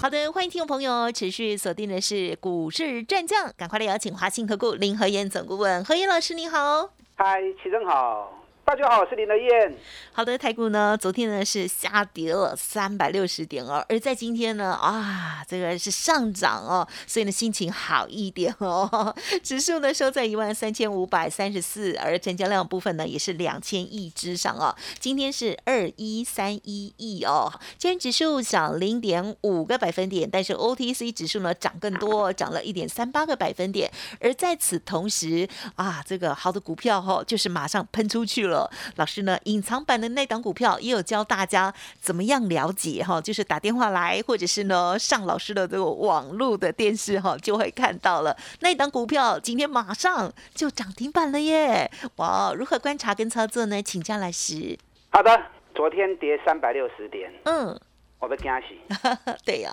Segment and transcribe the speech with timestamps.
[0.00, 6.88] 好的，欢迎听众朋友持续锁定的是股市战将，赶快来邀请华信投顾林和燕总顾问何燕老师，你好。
[7.16, 8.32] 嗨，齐正好。
[8.70, 9.74] 大家好，我是林德燕。
[10.12, 19.12] 好的，台股呢，昨天呢是下跌了三百六十点哦，而在今天呢，啊，这个是上涨哦，所以呢心情好一点哦。
[19.42, 24.72] 指数呢收在一万三千五百三十四，而成交量部分呢也是两千亿之上哦。
[25.00, 33.90] 今天是二一三一亿哦，今天指数涨零点五个百分点，但是 OTC 指数呢涨更多，涨了一点三八个百分点。
[34.20, 38.59] 而在此同时啊，这个好的股票哈，就是马上喷出去了。
[38.96, 51.90] 老师呢，隐藏版的那档股票也有教大家怎么样了解哈，就是打电话来，或者是呢上老师的这个网络的电视哈，就会看到了那档股票今天马上就涨停板了耶！
[52.16, 53.82] 哇，如何观察跟操作呢？
[53.82, 54.78] 请教老师。
[55.10, 55.42] 好的，
[55.74, 57.78] 昨天跌三百六十点，嗯，
[58.18, 58.80] 我被惊喜。
[59.44, 59.70] 对呀，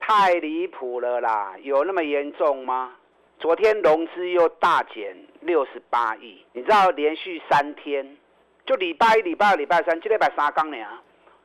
[0.00, 2.92] 太离谱了啦，有那么严重吗？
[3.38, 8.16] 昨天融资又大减六十八亿，你知道连续三天。
[8.64, 10.76] 就礼拜一、礼拜二、礼拜三，这礼拜三刚呢，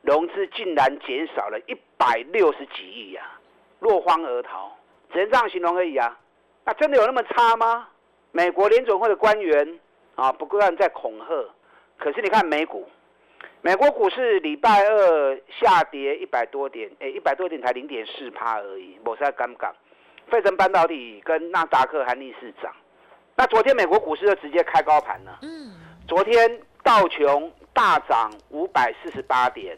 [0.02, 3.22] 融资竟然减少了一百六十几亿呀，
[3.80, 4.70] 落荒而逃，
[5.12, 6.16] 只能这样形容而已啊。
[6.64, 7.88] 那真的有那么差吗？
[8.30, 9.80] 美国联总会的官员
[10.14, 11.44] 啊，不断在恐吓。
[11.96, 12.88] 可是你看美股，
[13.62, 19.72] 美国股市礼拜二下跌一百多点，哎，一百多点才零点四趴而已，某在尴尬。
[20.30, 22.72] 费城半导体跟纳达克还逆市涨，
[23.34, 25.40] 那昨天美国股市就直接开高盘了。
[25.42, 25.72] 嗯，
[26.06, 26.62] 昨天。
[26.82, 29.76] 道琼大涨五百四十八点，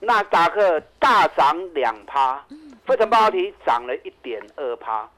[0.00, 2.44] 纳达克大涨两趴，
[2.86, 5.08] 费城半导体涨了一点二趴。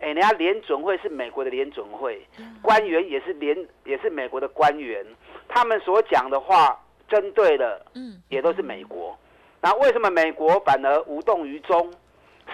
[0.00, 2.26] 哎，人家联准会是美国的联准会，
[2.62, 5.04] 官员也是联也是美国的官员，
[5.48, 9.16] 他们所讲的话针对的，嗯，也都是美国。
[9.60, 11.92] 那为什么美国反而无动于衷，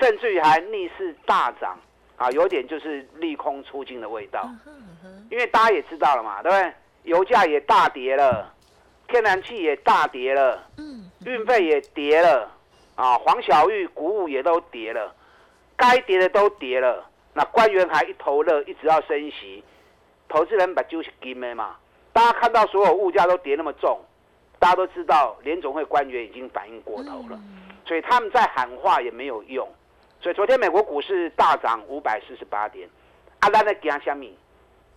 [0.01, 1.79] 甚至于还逆势大涨？
[2.17, 4.49] 啊，有点就是利空出尽的味道。
[5.31, 6.75] 因为大家也知道了嘛，对不对？
[7.07, 8.53] 油价也大跌了，
[9.07, 12.51] 天然气也大跌了，嗯，运费也跌了，
[12.97, 15.15] 啊，黄小玉谷物也都跌了，
[15.77, 17.07] 该跌的都跌了。
[17.33, 19.63] 那官员还一头热，一直要升息，
[20.29, 21.77] 投资人把就是金的嘛。
[22.13, 24.01] 大家看到所有物价都跌那么重，
[24.59, 27.39] 大家都知道联总会官员已经反应过头了，
[27.85, 29.69] 所以他们在喊话也没有用。
[30.21, 32.89] 所以昨天美国股市大涨五百四十八点，
[33.39, 34.37] 阿兰的惊虾米？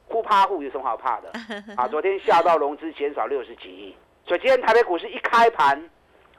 [0.10, 1.32] 不怕户有什么好怕的
[1.78, 1.88] 啊？
[1.88, 5.82] 昨天下到融资减少六十几亿，所以今天台北股市一开盘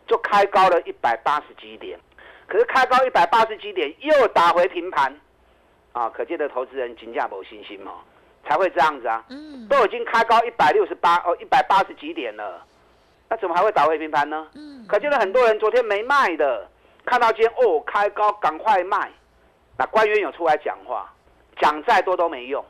[0.07, 1.99] 就开高了一百八十几点，
[2.47, 5.15] 可是开高一百八十几点又打回平盘，
[5.93, 7.93] 啊，可见的投资人金价没信心嘛，
[8.45, 9.25] 才会这样子啊。
[9.29, 12.65] 嗯，都已经开高一百六十八哦，一百八十几点了，
[13.29, 14.49] 那怎么还会打回平盘呢？
[14.55, 16.69] 嗯，可见的很多人昨天没卖的，
[17.05, 19.11] 看到今天哦开高赶快卖，
[19.79, 21.09] 那官员有出来讲话，
[21.61, 22.65] 讲再多都没用。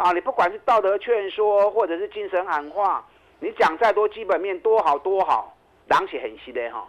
[0.00, 3.06] 啊，你不管是道德劝说，或者是精神喊话，
[3.38, 5.54] 你讲再多基本面多好多好，
[5.88, 6.88] 狼血很稀的哈，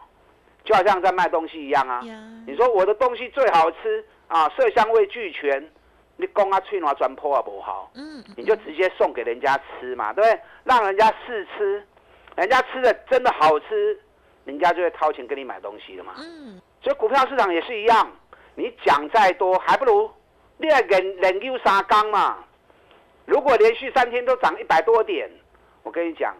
[0.63, 1.99] 就好像在卖东西一样啊。
[2.47, 5.69] 你说我的东西最好吃啊，色香味俱全，
[6.15, 10.41] 你供啊脆软转破啊不好，嗯，你就直接送给人家吃嘛，对不对？
[10.63, 11.85] 让人家试吃，
[12.37, 13.99] 人家吃的真的好吃，
[14.45, 16.13] 人家就会掏钱给你买东西了嘛。
[16.17, 18.09] 嗯，所以股票市场也是一样，
[18.55, 20.09] 你讲再多，还不如
[20.55, 22.37] 你来忍忍优三缸嘛。
[23.31, 25.29] 如果连续三天都涨一百多点，
[25.83, 26.35] 我跟你讲，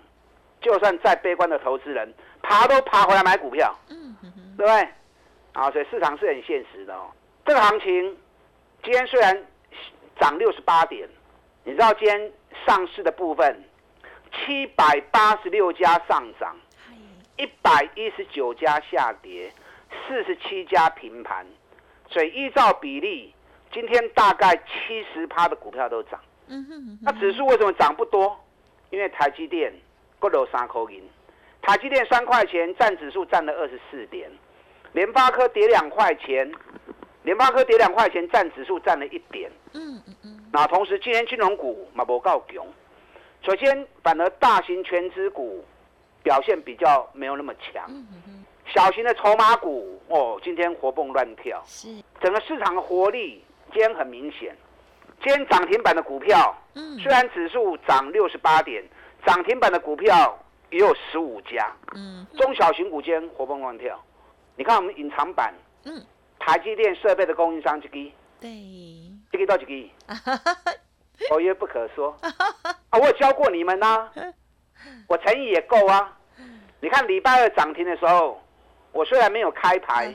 [0.60, 4.14] 就算再悲观的投资人，爬都爬回来买股票，嗯，
[4.58, 4.90] 对不对？
[5.54, 7.10] 啊，所以市场是很现实的哦。
[7.46, 8.18] 这个行情
[8.84, 9.42] 今天虽然
[10.20, 11.08] 涨六十八点，
[11.64, 12.30] 你知道今天
[12.68, 13.64] 上市的部分
[14.34, 16.54] 七百八十六家上涨，
[17.38, 19.50] 一百一十九家下跌，
[20.06, 21.48] 四十七家平盘，
[22.10, 23.34] 所以依照比例，
[23.72, 26.20] 今天大概七十趴的股票都涨。
[27.02, 28.38] 那指数为什么涨不多？
[28.90, 29.74] 因为台积电
[30.20, 31.02] 各有三口银，
[31.62, 34.30] 台积电三块钱占指数占了二十四点，
[34.92, 36.52] 联发科跌两块钱，
[37.24, 39.50] 联发科跌两块钱占指数占了一点。
[39.74, 40.50] 嗯嗯嗯。
[40.52, 42.66] 那同时今天金融股嘛不够强，
[43.44, 45.64] 首先反而大型全资股
[46.22, 47.90] 表现比较没有那么强。
[48.74, 51.62] 小型的筹码股哦，今天活蹦乱跳。
[51.66, 51.88] 是。
[52.20, 54.54] 整个市场的活力今天很明显。
[55.24, 58.84] 今天涨停板的股票，嗯，虽然指数涨六十八点，
[59.26, 60.38] 涨停板的股票
[60.72, 64.02] 也有十五家，嗯中小型股间活蹦乱跳。
[64.56, 65.54] 你看我们隐藏版，
[65.86, 66.04] 嗯，
[66.40, 68.50] 台积电设备的供应商这个，对，
[69.32, 69.92] 这个到几个？
[71.30, 72.18] 我约不可说
[72.90, 72.98] 啊！
[73.00, 74.10] 我有教过你们呐、
[75.08, 76.18] 我诚意也够啊。
[76.80, 78.42] 你看礼拜二涨停的时候，
[78.92, 80.12] 我虽然没有开牌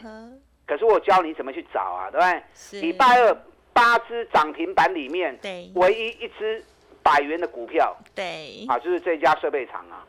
[0.66, 2.42] 可是我教你怎么去找啊，对不对？
[2.54, 3.32] 是礼拜二
[3.76, 6.64] 八只涨停板里面，对唯一一只
[7.02, 10.02] 百元的股票对，啊，就是这家设备厂啊。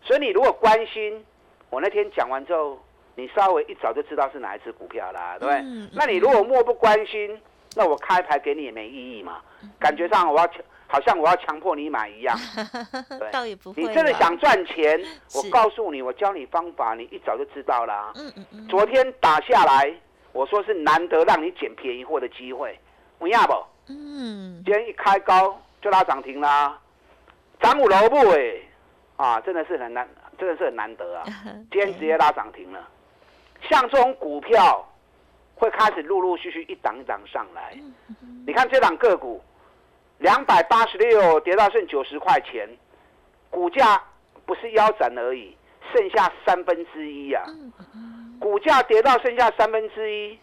[0.00, 1.22] 所以你如果关心，
[1.70, 2.80] 我那天讲完之后，
[3.16, 5.56] 你稍微一早就知道是哪一只股票啦，对不对？
[5.56, 7.36] 嗯嗯那你如果漠不关心，
[7.74, 9.40] 那我开牌给你也没意义嘛。
[9.62, 12.34] 嗯感觉上我要强，好像我要强迫你买一样。
[13.18, 14.98] 对倒也不会，你真的想赚钱，
[15.34, 18.12] 我告诉你，我教你方法，你一早就知道啦。
[18.16, 19.92] 嗯嗯嗯，昨天打下来，
[20.32, 22.78] 我说是难得让你捡便宜货的机会，
[23.20, 23.66] 有影不？
[23.88, 26.78] 嗯，今天一开高就拉涨停啦，
[27.60, 28.56] 涨五楼不哎，
[29.16, 30.08] 啊，真的是很难，
[30.38, 31.24] 真的是很难得啊！
[31.70, 32.88] 今天直接拉涨停了。
[33.68, 34.86] 像这种股票，
[35.54, 37.76] 会开始陆陆续续一档一档上来。
[38.46, 39.42] 你看这档个股，
[40.18, 42.68] 两百八十六跌到剩九十块钱，
[43.50, 44.02] 股价
[44.46, 45.54] 不是腰斩而已，
[45.92, 47.44] 剩下三分之一啊！
[48.40, 50.38] 股价跌到剩下三分之一，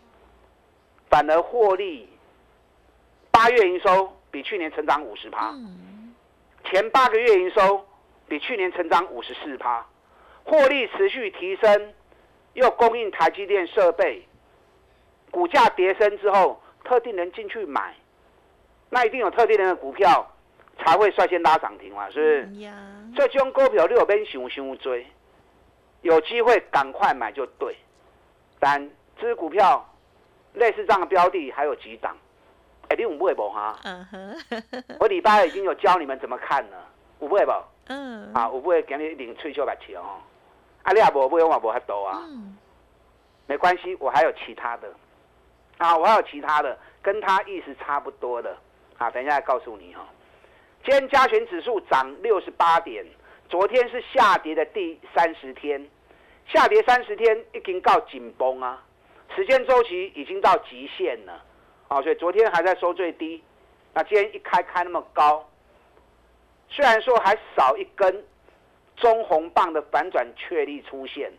[1.10, 2.08] 反而获利，
[3.38, 6.12] 八月营收比去年成长五十趴，嗯
[6.66, 7.86] 前八个月营收
[8.28, 9.86] 比去年成长五十四趴，
[10.44, 11.94] 获利持续提升，
[12.54, 14.28] 又供应台积电设备，
[15.30, 17.94] 股价跌升之后，特定人进去买，
[18.90, 20.28] 那一定有特定人的股票
[20.80, 22.72] 才会率先拉涨停嘛，是不是？
[23.16, 25.06] 这种股票你有边想想追，
[26.02, 27.78] 有机会赶快买就对。
[28.60, 28.90] 但
[29.22, 29.88] 这支股票
[30.54, 32.18] 类似这样的标的还有几档，
[32.90, 33.78] 哎、你有买不哈？
[33.84, 34.36] 嗯哼，
[35.00, 36.88] 我礼拜二已经有教你们怎么看了，
[37.20, 37.52] 有买不？
[37.88, 40.22] 嗯，啊，有买给你领退休白钱哦。
[40.84, 42.22] 啊，你也无买，我也无法度啊。
[42.30, 42.58] 嗯，
[43.46, 44.88] 没关系，我还有其他的，
[45.78, 48.56] 啊，我还有其他的，跟他意思差不多的，
[48.98, 50.08] 啊，等一下再告诉你哈、
[50.84, 53.06] 今天加权指数涨六十八点，
[53.50, 55.86] 昨天是下跌的第三十天，
[56.48, 58.82] 下跌三十天已经到紧绷啊，
[59.36, 61.44] 时间周期已经到极限了，
[61.88, 63.44] 啊，所以昨天还在收最低，
[63.94, 65.48] 那今天一开开那么高，
[66.70, 68.24] 虽然说还少一根
[68.96, 71.32] 中红棒的反转确立出现。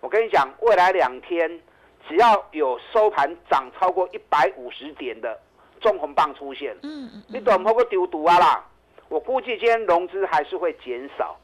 [0.00, 1.60] 我跟你讲，未来两天
[2.08, 5.36] 只要有收盘涨超过一百五十点的
[5.80, 8.64] 中红棒出现，嗯嗯你短波个丢毒啊啦！
[9.08, 11.36] 我估计今天融资还是会减少，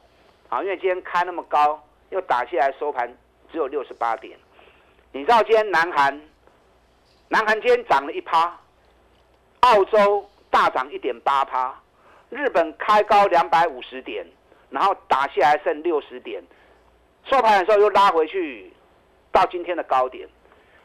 [0.49, 1.81] 啊，因为今天开那么高，
[2.11, 3.13] 又打下来收盘
[3.51, 4.37] 只有六十八点。
[5.11, 6.21] 你知道今天南韩，
[7.33, 8.55] 南韩今天涨了一趴，
[9.61, 11.73] 澳洲大涨一点八趴，
[12.29, 14.23] 日本开高两百五十点，
[14.69, 16.43] 然后打下来剩六十点，
[17.25, 18.71] 收盘的时候又拉回去
[19.31, 20.29] 到今天的高点，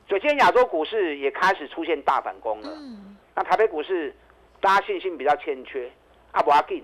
[0.09, 2.71] 所以今天亚洲股市也开始出现大反攻了。
[2.71, 4.17] 嗯，那台北股市
[4.59, 5.93] 大家信心比较欠缺，
[6.33, 6.83] 啊不要紧，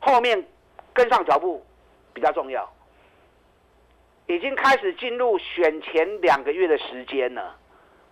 [0.00, 0.42] 后面
[0.94, 1.62] 跟上脚步
[2.14, 2.66] 比较重要。
[4.28, 7.54] 已经开始进入选前两个月的时间了，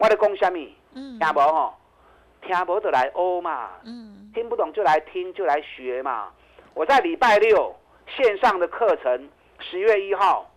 [0.03, 0.59] 我在讲什么？
[0.95, 1.75] 嗯，听无吼？
[2.45, 6.29] 听无就来欧嘛，嗯，听不懂就来听，就来学嘛。
[6.75, 7.73] 我在礼拜六
[8.09, 9.29] 线上的课程，
[9.61, 10.51] 十月一号，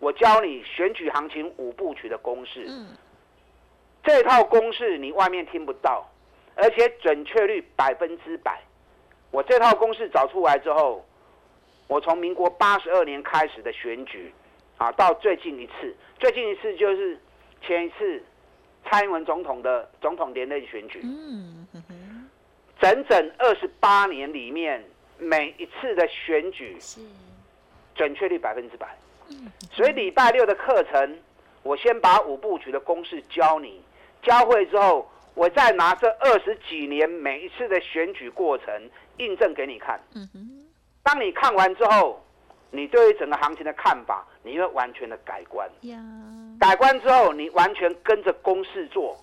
[0.00, 2.64] 我教你选举行情五部曲的公式。
[2.68, 2.88] 嗯，
[4.02, 6.04] 这套公式你外面听不到，
[6.56, 8.60] 而且准确率百分之百。
[9.30, 11.06] 我这套公式找出来之后，
[11.86, 14.34] 我从民国八十二年开始的选举，
[14.76, 17.16] 啊，到最近一次，最近一次就是
[17.62, 18.20] 前一次
[18.84, 21.66] 蔡英文总统的总统连任选举，嗯，
[22.80, 24.82] 整整二十八年里面，
[25.18, 27.00] 每一次的选举是，
[27.94, 28.88] 准确率百分之百。
[29.30, 31.18] 嗯，所以礼拜六的课程，
[31.62, 33.82] 我先把五部曲的公式教你，
[34.22, 40.00] 教会之后，我再拿这二十几年每一次的选举过程印证给你看。
[40.14, 40.66] 嗯哼，
[41.02, 42.24] 当你看完之后，
[42.70, 45.68] 你对于整个行情的看法，你会完全的改观。
[45.82, 45.98] 呀，
[46.60, 49.16] 改观之后，你完全跟着公式做，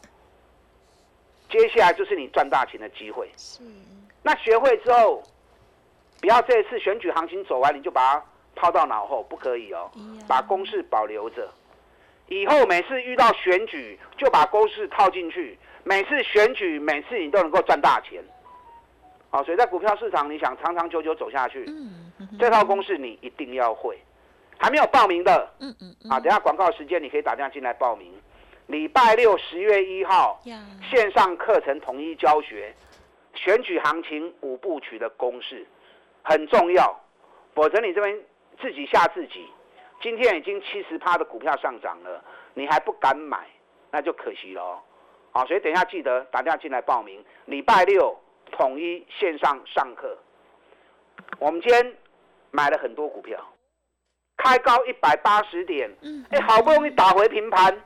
[1.49, 3.29] 接下来就是你赚大钱的机会。
[3.37, 3.61] 是，
[4.23, 5.21] 那学会之后，
[6.19, 8.25] 不要这一次选举行情走完你就把它
[8.55, 9.91] 抛到脑后，不可以哦。
[9.95, 11.47] 呀把公式保留着，
[12.27, 18.23] 以后每次遇到选举就把公式套进去，每次选举每次你都能够赚大钱。
[19.35, 21.65] 好，所以在股票市场，你想长长久久走下去，
[22.39, 23.99] 这套公式你一定要会。
[24.57, 28.13] 还没有报名的嗯嗯嗯，啊，等下广告时间你可以打电话进来报名。
[28.67, 30.57] 礼拜六十月一号呀，
[30.89, 32.73] 线上课程统一教学，
[33.33, 35.67] 选举行情五部曲的公式
[36.23, 36.97] 很重要，
[37.53, 38.17] 否则你这边
[38.61, 39.45] 自己吓自己。
[40.01, 42.23] 今天已经七十趴的股票上涨了，
[42.53, 43.45] 你还不敢买，
[43.91, 44.81] 那就可惜了。
[45.33, 48.17] 好，所以等一下记得打电话进来报名，礼拜六
[48.55, 50.17] 统一线上上课。
[51.39, 51.95] 我们今天
[52.51, 53.39] 买了很多股票，
[54.37, 55.89] 开高一百八十点，
[56.29, 57.77] 哎，好不容易打回平盘。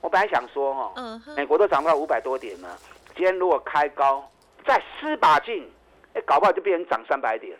[0.00, 2.76] 我本来想说，哈，美国都涨到五百多点了，
[3.14, 4.30] 今天如果开高
[4.66, 5.70] 再施把劲，
[6.14, 7.56] 哎，搞不好就变成涨三百点，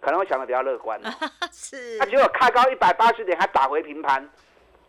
[0.00, 1.00] 可能会想的比较乐观。
[1.52, 4.28] 是，那结果开高一百八十点还打回平盘，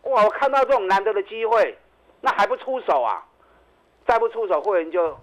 [0.02, 0.24] 哇！
[0.24, 1.76] 我看到这种难得的机会，
[2.20, 3.24] 那还不出手啊？
[4.06, 5.18] 再不出手，会员就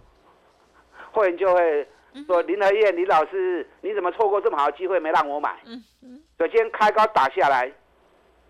[1.11, 1.87] 会员就会
[2.27, 5.59] 说林和燕，李老师，你怎么错过这么好的机会没让我买？
[5.65, 6.21] 嗯嗯。
[6.37, 7.71] 所以今天开高打下来，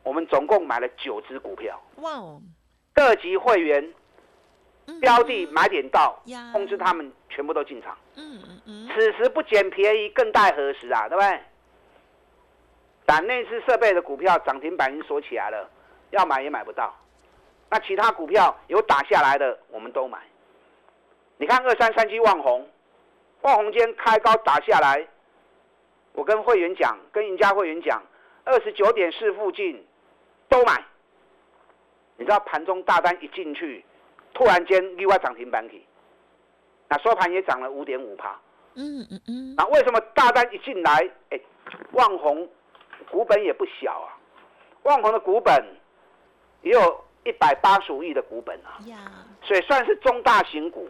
[0.04, 1.82] 我们总共买了九只股票。
[1.98, 2.42] 哇哦！
[2.94, 3.94] 各级会员
[5.00, 7.98] 标的买点到，通知他们全部都进场。
[8.16, 8.90] 嗯嗯嗯。
[8.94, 11.08] 此时不捡便宜，更待何时啊？
[11.08, 11.40] 对不对？
[13.06, 15.70] 但那次设备的股票涨停板已经锁起来了，
[16.12, 16.94] 要买也买不到。
[17.72, 20.20] 那其他股票有打下来的，我们都买。
[21.40, 22.68] 你看二三三七万红，
[23.44, 25.08] 万红间开高打下来，
[26.12, 28.04] 我跟会员讲，跟赢家会员讲，
[28.44, 29.82] 二十九点四附近
[30.50, 30.84] 都买。
[32.18, 33.86] 你知道盘中大单一进去，
[34.34, 35.82] 突然间意外涨停板起，
[36.90, 38.38] 那收盘也涨了五点五趴。
[38.76, 39.56] 嗯嗯嗯。
[39.56, 41.40] 那为什么大单一进来，哎，
[41.94, 42.50] 万红
[43.10, 44.12] 股本也不小啊，
[44.84, 45.56] 万红的股本
[46.64, 47.06] 也有。
[47.26, 48.80] 一百八十五亿的股本啊，
[49.44, 50.88] 所以算是中大型股。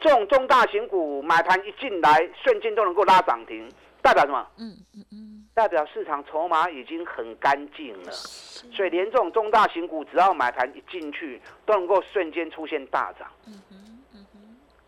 [0.00, 3.68] 这种中大型股买盘一进来，瞬间都能够拉涨停，
[4.02, 4.46] 代表什么？
[4.58, 8.12] 嗯嗯嗯，代表市场筹码已经很干净了。
[8.12, 13.30] 所以连这种中大型股，只要买盘一进去，都能够瞬间出现大涨。
[13.46, 13.80] 嗯嗯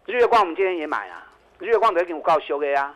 [0.04, 1.26] 日月光我们今天也买啊，
[1.58, 2.94] 日月光等于我告修的呀，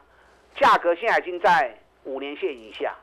[0.56, 2.94] 价格现在已经在五年线以下，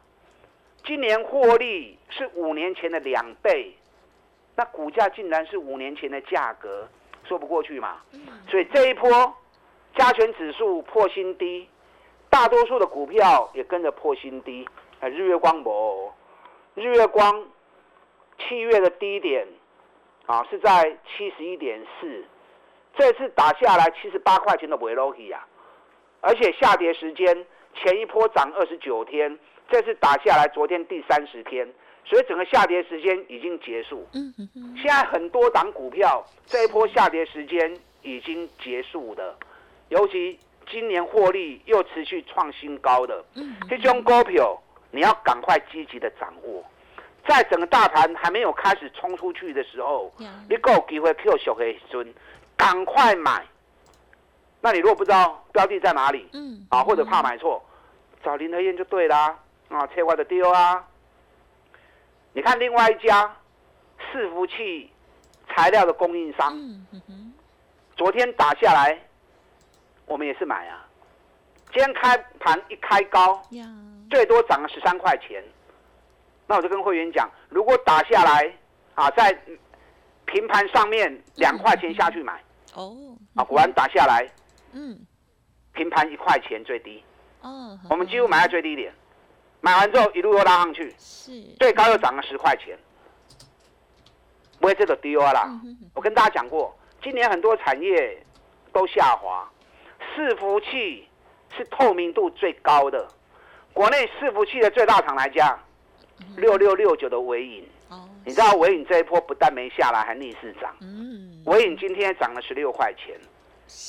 [0.86, 3.74] 今年获利是五年前的两倍。
[4.56, 6.88] 那股价竟然是五年前的价格，
[7.28, 7.98] 说不过去嘛。
[8.50, 9.10] 所以这一波
[9.96, 11.68] 加权指数破新低，
[12.30, 14.68] 大多数的股票也跟着破新低。
[15.00, 16.12] 啊，日月光博，
[16.74, 17.46] 日月光
[18.40, 19.48] 七月的低点
[20.26, 22.26] 啊是在七十一点四，
[22.96, 25.46] 这次打下来七十八块钱的维罗基啊，
[26.22, 29.38] 而且下跌时间前一波涨二十九天，
[29.70, 31.72] 这次打下来昨天第三十天。
[32.10, 34.08] 所以整个下跌时间已经结束。
[34.14, 34.34] 嗯。
[34.78, 39.36] 现在很多档股票这一波下跌时间已经结束的，
[39.90, 43.24] 尤其今年获利又持续创新高的，
[43.70, 44.58] 这种股票
[44.92, 46.64] 你要赶快积极的掌握，
[47.28, 50.14] 在整个大盘还没有开始冲出去的时候，
[50.50, 52.14] 你够有机会 Q 小黑尊，
[52.56, 53.46] 赶快买。
[54.62, 57.64] 那你如果不知道标的在哪里，嗯，啊，或者怕买错，
[58.24, 59.38] 找林德燕就对啦，
[59.70, 60.86] 啊，切外的丢啊。
[62.38, 63.36] 你看另外一家
[64.00, 64.94] 伺服器
[65.50, 66.56] 材料的供应商，
[67.96, 68.96] 昨天打下来，
[70.06, 70.86] 我们也是买啊。
[71.74, 73.42] 今天开盘一开高，
[74.12, 75.44] 最多涨了十三块钱。
[76.46, 78.54] 那我就跟会员讲，如果打下来
[78.94, 79.36] 啊，在
[80.26, 82.40] 平盘上面两块钱下去买。
[82.76, 83.18] 哦。
[83.34, 84.30] 啊，果然打下来，
[84.74, 84.96] 嗯，
[85.74, 87.04] 平盘一块钱最低。
[87.42, 87.80] 哦。
[87.90, 88.94] 我们几乎买在最低点。
[89.62, 91.32] 买完之后一路又拉上去，是。
[91.60, 92.78] 最高又涨了十块钱，
[94.60, 95.50] 不会这个丢啦。
[95.94, 98.24] 我跟大家讲过，今年很多产业
[98.72, 99.50] 都下滑，
[100.16, 101.08] 伺服器
[101.58, 103.08] 是透明度最高的，
[103.74, 105.60] 国内伺服器的最大厂来讲，
[106.38, 107.68] 六六六九的尾影，
[108.24, 110.74] 你知道尾影这一波不但没下来，还逆势涨。
[110.82, 113.20] 嗯，尾影今天涨了十六块钱，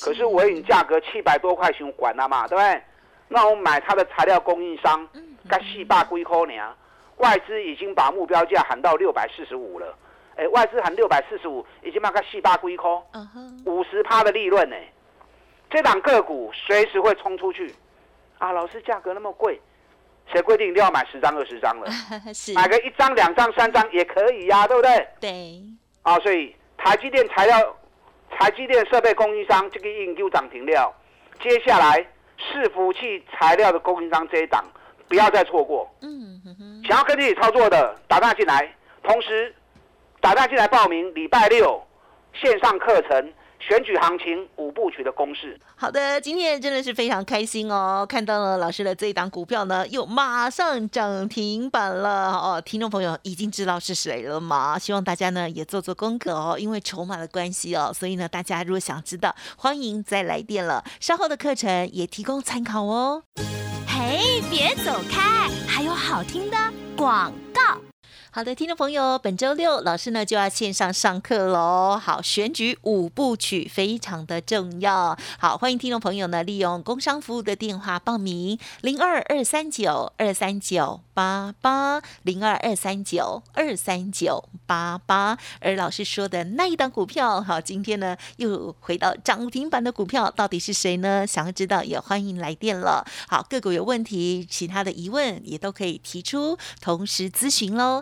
[0.03, 2.83] 可是尾影价格七百多块钱管了嘛，对不对？
[3.27, 5.07] 那我买它的材料供应商。
[5.47, 6.75] 该四百几块呢？
[7.17, 9.93] 外资已经把目标价喊到六百四十五了。
[10.37, 12.89] 哎，外资喊六百四十五，已经卖个四百几块，
[13.65, 14.75] 五十趴的利润呢。
[15.69, 17.75] 这档个股随时会冲出去。
[18.37, 19.59] 啊，老师，价格那么贵，
[20.31, 21.91] 谁规定一定要买十张、二十张了？
[22.55, 25.07] 买个一张、两张、三张也可以呀，对不对？
[25.19, 25.61] 对。
[26.03, 27.75] 啊，所以台积电材料、
[28.29, 30.95] 台积电设备供应商这个应 Q 涨停料，
[31.41, 32.07] 接下来
[32.39, 34.63] 伺服器材料的供应商这一档。
[35.09, 35.89] 不要再错过。
[36.01, 38.73] 嗯哼哼，想要跟自己操作的，打电进来，
[39.03, 39.53] 同时
[40.21, 41.83] 打电进来报名礼拜六
[42.33, 45.59] 线上课程选举行情五部曲的公式。
[45.75, 52.61] 好的，今天真的是非常开心哦，看到了老师的这一档股票呢，又马上涨停板了哦。
[52.61, 54.77] 听众朋友已经知道是谁了吗？
[54.79, 60.83] 希望大家呢也做做功课哦，因为筹码的关系哦，所以呢大家如果想知道，欢迎再来电了。
[60.99, 63.23] 稍后的课程也提供参考哦。
[64.09, 66.57] 哎，别走开，还有好听的
[66.97, 67.88] 广告。
[68.39, 71.99] 好的，听众朋友，本周六老师呢就要线上上课喽。
[72.01, 75.17] 好，选举五部曲非常的重要。
[75.37, 85.37] 好，欢迎听众朋友呢利用工商服务的电话报名：零二二三九二三九八八零二二三九二三九八八。
[85.59, 91.27] 而老师说的那一档股票，好，今天呢又回到涨停板的股票，到底是谁呢？
[91.27, 93.05] 想要知道也欢迎来电了。
[93.27, 98.01] 好，个股有问题，其他的疑问也都可以提出，同时咨询喽。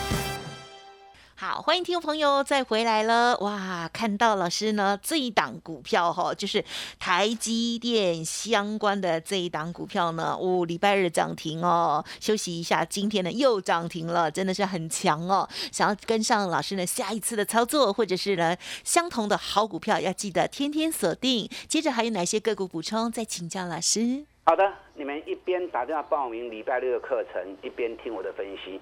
[1.41, 3.35] 好，欢迎听众朋友再回来了。
[3.39, 6.63] 哇，看到老师呢这一档股票哈，就是
[6.99, 15.49] 台积电相关的这一档股票呢，哦，礼拜日涨停哦，休息一下，今天呢又涨停了，真的是很强哦。
[15.71, 21.49] 想要跟上老师呢下一次的操作，或者是呢相同的好股票，要记得天天锁定。
[21.67, 23.11] 接着还有哪些个股补充？
[23.11, 24.23] 再请教老师。
[24.43, 28.79] 好的，你们一边打电话报名礼拜六的课程，一边听我的分析。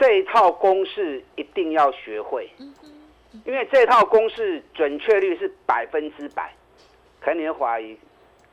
[0.00, 2.50] 这一套公式一定要学会，
[3.44, 6.50] 因为这套公式准确率是百分之百。
[7.20, 7.98] 可能你会怀疑，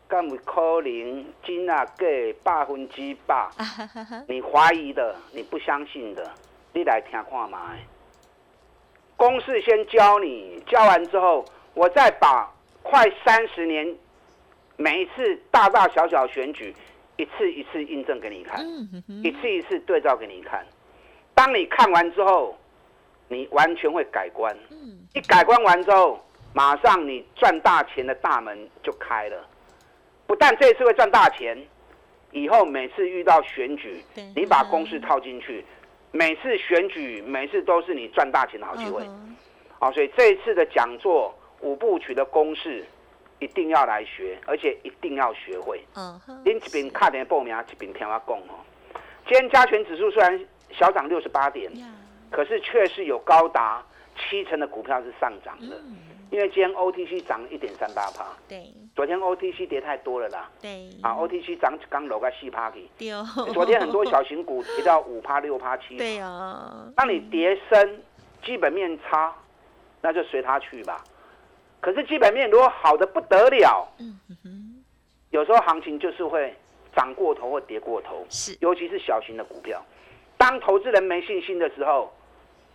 [0.10, 1.26] 干不可能？
[1.46, 3.48] 金啊给百分之百？
[4.28, 6.30] 你怀疑的，你不相信的，
[6.74, 7.74] 你来听看嘛。
[9.16, 13.96] 公式先教你，教完之后，我再把快三十年
[14.76, 16.76] 每一次大大小小选举，
[17.16, 18.60] 一次一次印证给你看，
[19.24, 20.66] 一次一次对照给你看。
[21.38, 22.58] 当你看完之后，
[23.28, 24.58] 你完全会改观。
[24.72, 26.20] 嗯，一改观完之后，
[26.52, 29.48] 马上你赚大钱的大门就开了。
[30.26, 31.56] 不但这次会赚大钱，
[32.32, 34.04] 以后每次遇到选举，
[34.36, 35.64] 你把公式套进去，
[36.12, 39.08] 每次选举每次都是你赚大钱的好机会。
[39.78, 42.84] 好，所以这一次的讲座五部曲的公式
[43.38, 45.86] 一定要来学，而且一定要学会。
[45.96, 48.58] 嗯哼，您这边卡点报名，这边听我讲哦。
[49.28, 50.44] 今天加权指数虽然。
[50.72, 51.72] 小涨六十八点，
[52.30, 53.84] 可是却是有高达
[54.18, 55.80] 七成的股票是上涨的，
[56.30, 62.88] 因为今天 OTC 涨一点三八帕，对，昨天 OTC 跌太多了啦，对，啊 OTC 涨刚楼个四趴去，
[63.54, 68.02] 昨天很多小型股跌到五趴六趴七，对啊，那你跌升，
[68.44, 69.34] 基本面差，
[70.02, 71.04] 那就随它去吧。
[71.80, 74.84] 可是基本面如果好的不得了，嗯哼，
[75.30, 76.54] 有时候行情就是会
[76.96, 79.82] 涨过头或跌过头，是，尤其是小型的股票。
[80.38, 82.14] 当投资人没信心的时候，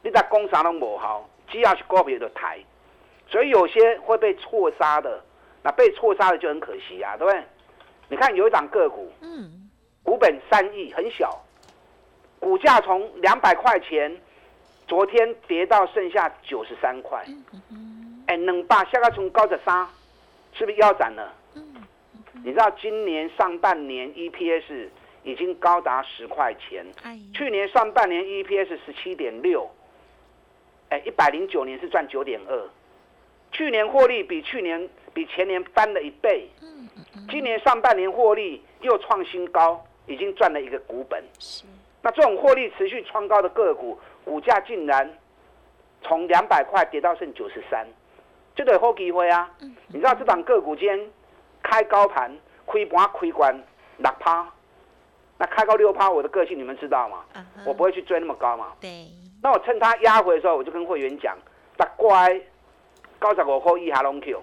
[0.03, 2.59] 你在工啥都抹好，只要是个别的抬，
[3.29, 5.22] 所以有些会被错杀的，
[5.62, 7.42] 那被错杀的就很可惜啊，对不对？
[8.09, 9.70] 你看有一档个股，嗯，
[10.03, 11.40] 股本三亿，很小，
[12.40, 14.14] 股价从两百块钱，
[14.87, 17.25] 昨天跌到剩下九十三块，
[18.27, 19.88] 哎，能把下个从高着杀，
[20.53, 21.33] 是不是腰斩了？
[22.44, 24.88] 你知道今年上半年 EPS？
[25.22, 26.85] 已经高达十块钱。
[27.32, 29.68] 去年上半年 EPS 十七点六，
[30.88, 32.68] 哎，一百零九年是赚九点二。
[33.52, 36.48] 去年获利比去年比前年翻了一倍。
[37.30, 41.22] 今年上半年获利又创新高，已经赚了一个股本。
[42.00, 45.08] 那这种获利持续创高的个股，股价竟然
[46.02, 47.87] 从两百块跌到剩九十三，
[48.56, 49.48] 这得好机会啊！
[49.88, 51.11] 你知道这档个股今天
[51.62, 53.54] 开高盘，亏盘亏关
[53.98, 54.50] 六趴。
[55.42, 57.24] 那开高六趴，我的个性你们知道吗？
[57.66, 58.74] 我不会去追那么高嘛。
[58.81, 59.09] 对。
[59.42, 61.37] 那我趁它压回的时候，我就跟会员讲：，
[61.76, 62.40] 大乖，
[63.18, 64.40] 高十五块一哈龙 Q，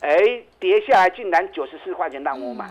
[0.00, 0.18] 哎，
[0.58, 2.68] 跌下来竟然九十四块钱让我买，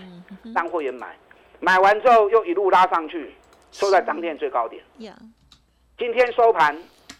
[0.54, 1.15] 让会员买，
[1.62, 3.34] 买完之后又一路拉上去，
[3.71, 4.84] 收在当天最高点。
[5.97, 6.78] 今天收盘，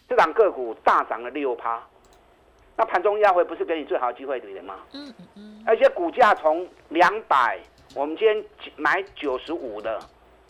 [0.10, 1.82] 这档个股大涨了六趴，
[2.76, 4.80] 那盘中压回不是给你最好机会对的人吗？
[4.92, 5.64] 嗯嗯嗯。
[5.66, 7.58] 而且股价从两百。
[7.96, 8.44] 我们今天
[8.76, 10.00] 买九十五的，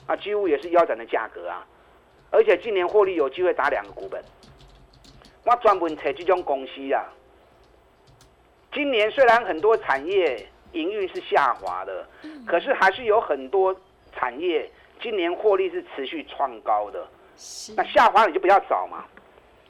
[0.06, 1.66] 啊，几乎也是腰斩的价格啊。
[2.32, 4.22] 而且今年获利有机会打两个股本。
[5.46, 7.06] 我专门找这种公司啊。
[8.74, 12.08] 今年虽然很多产业营运是下滑的，
[12.46, 13.76] 可是还是有很多
[14.14, 14.70] 产业
[15.02, 17.08] 今年获利是持续创高的。
[17.76, 19.06] 那下滑你就不要找嘛，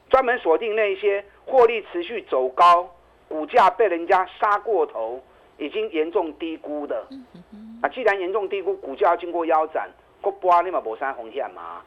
[0.09, 2.93] 专门锁定那一些获利持续走高、
[3.27, 5.23] 股价被人家杀过头、
[5.59, 7.05] 已经严重低估的。
[7.81, 9.89] 那既然严重低估，股价要经过腰斩，
[10.21, 11.83] 国波你嘛无啥风险嘛，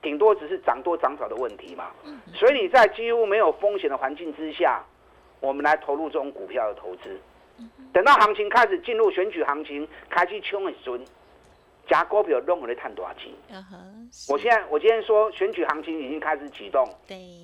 [0.00, 1.90] 顶多只是涨多涨少的问题嘛。
[2.34, 4.82] 所以你在几乎没有风险的环境之下。
[5.40, 7.16] 我们来投入这种股票的投资，
[7.92, 11.00] 等到行情开始进入选举行情，开始冲的时，
[11.86, 13.30] 加股票任何的探多少钱？
[14.28, 16.84] 我现在我今天说选举行情已经开始启动，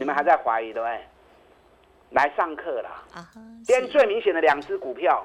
[0.01, 1.01] 你们还在怀疑对不对？
[2.11, 3.05] 来上课啦！
[3.65, 5.25] 今天最明显的两只股票，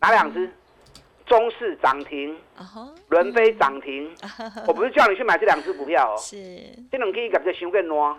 [0.00, 0.50] 哪两只？
[1.26, 2.38] 中市涨停，
[3.08, 4.14] 伦飞涨停。
[4.66, 6.36] 我不是叫你去买这两只股票哦， 是
[6.90, 8.16] 这两支感觉熊个烂，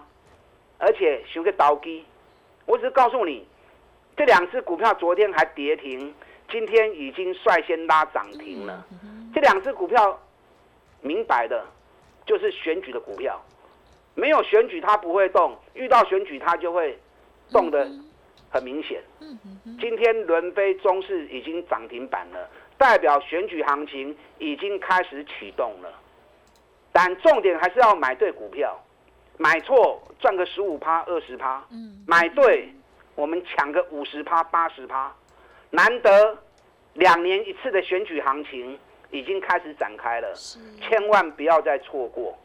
[0.78, 2.06] 而且熊个倒机。
[2.66, 3.48] 我只是告诉你。
[4.18, 6.12] 这两只股票昨天还跌停，
[6.50, 8.84] 今天已经率先拉涨停了。
[9.32, 10.20] 这两只股票，
[11.02, 11.64] 明白的，
[12.26, 13.40] 就是选举的股票，
[14.16, 16.98] 没有选举它不会动，遇到选举它就会
[17.52, 17.88] 动的
[18.50, 19.02] 很明显。
[19.80, 25.94] 今天轮飞中市已经涨停板了，代表选举行情已经开始启动了。
[26.92, 28.78] 但重点还是要买对股票，
[29.38, 31.64] 买错赚个十五趴、二十趴，
[32.06, 32.70] 买对。
[33.16, 35.12] 我们抢个五十趴、八十趴，
[35.72, 36.38] 难得
[36.94, 38.78] 两年一次的选举行情
[39.10, 40.32] 已经开始展开了，
[40.80, 42.38] 千万不要再错过。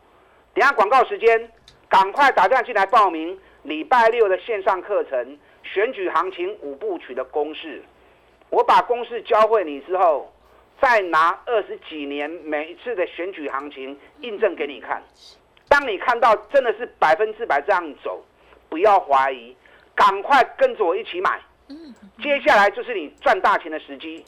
[0.55, 1.53] 等下广告时间，
[1.91, 5.39] 赶快打电话进来报名礼拜六的线上课程——
[5.73, 7.83] 选举行情五部曲的公式。
[8.51, 10.31] 我把公式教会你之后，
[10.81, 15.03] 再拿二十几年每一次的选举行情印证给你看。
[15.69, 18.23] 当你看到真的是百分之百这样走，
[18.69, 19.57] 不要怀疑。
[19.95, 24.25] 赶快跟着我一起买，嗯，接下来就是你赚大钱的时机，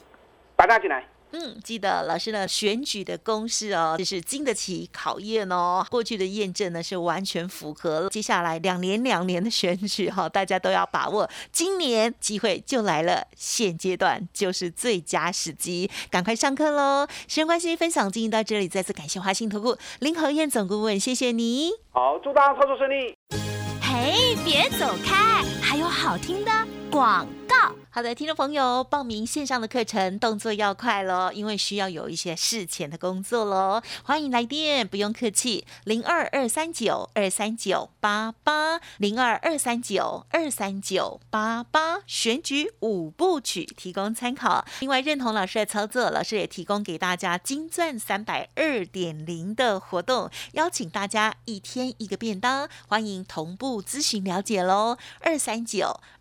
[0.55, 1.03] 把它进来。
[1.35, 5.85] 嗯，记得老师的选举的公式哦，这是经得起考验哦。
[5.89, 11.29] 过去的验证呢是完全符合，接下来两年两年的选举哈，大家都要把握。
[11.51, 17.05] 今年机会就来了，现阶段就是最佳时机，赶快上课喽！
[17.27, 21.71] 时间关系，分享进行到这里，再次感谢华信投顾林和燕总顾问，谢谢你。
[21.91, 23.13] 好，祝大家操作顺利。
[23.81, 26.51] 嘿，别走开，还有好听的
[26.89, 27.75] 广告。
[27.95, 33.81] 好的，听众朋友，报名线上的课程动作要快喽，因为需要有一些事前的工作喽。
[34.03, 44.65] 欢迎来电，不用客气，零二二三九二三九八八零二二三九二三九八八，选举五部曲提供参考。
[44.81, 54.97] 另外，认同老师的操作，老师也提供给大家金钻三百二点零的活动，邀请大家一天一个便当，欢迎同步咨询了解喽。
[55.21, 56.01] 二三九